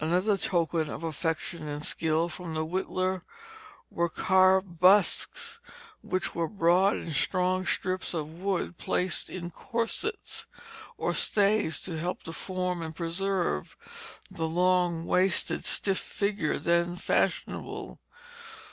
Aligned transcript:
Another 0.00 0.36
token 0.36 0.90
of 0.90 1.04
affection 1.04 1.62
and 1.68 1.84
skill 1.84 2.28
from 2.28 2.52
the 2.52 2.64
whittler 2.66 3.22
were 3.92 4.08
carved 4.08 4.80
busks, 4.80 5.60
which 6.02 6.34
were 6.34 6.48
the 6.48 6.54
broad 6.54 6.96
and 6.96 7.12
strong 7.14 7.64
strips 7.64 8.12
of 8.12 8.28
wood 8.28 8.76
placed 8.76 9.30
in 9.30 9.50
corsets 9.52 10.46
or 10.96 11.14
stays 11.14 11.78
to 11.82 11.96
help 11.96 12.24
to 12.24 12.32
form 12.32 12.82
and 12.82 12.96
preserve 12.96 13.76
the 14.28 14.48
long 14.48 15.06
waisted, 15.06 15.64
stiff 15.64 15.98
figure 16.00 16.58
then 16.58 16.96
fashionable. 16.96 18.00